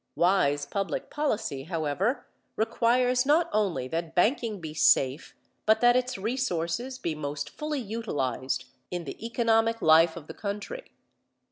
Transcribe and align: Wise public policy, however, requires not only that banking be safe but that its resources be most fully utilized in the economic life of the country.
Wise 0.15 0.65
public 0.65 1.11
policy, 1.11 1.65
however, 1.65 2.25
requires 2.55 3.23
not 3.23 3.51
only 3.53 3.87
that 3.89 4.15
banking 4.15 4.59
be 4.59 4.73
safe 4.73 5.35
but 5.67 5.79
that 5.79 5.95
its 5.95 6.17
resources 6.17 6.97
be 6.97 7.13
most 7.13 7.51
fully 7.51 7.79
utilized 7.81 8.65
in 8.89 9.03
the 9.03 9.23
economic 9.23 9.79
life 9.79 10.15
of 10.15 10.25
the 10.25 10.33
country. 10.33 10.91